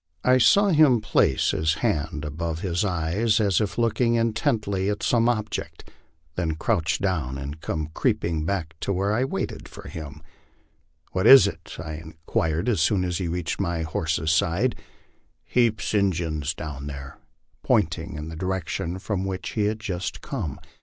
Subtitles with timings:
[0.23, 5.29] I saw him place his hand above his eyes as if looking intently at some
[5.29, 5.91] object,
[6.33, 10.23] then crouch down and come creeping back to where I waited for him."
[11.11, 14.75] What is it?" I inquired as soon as he reached my horse's side."
[15.43, 17.19] Heaps Injuns down there,
[17.61, 20.59] 1' pointing in the direction from which he had just come.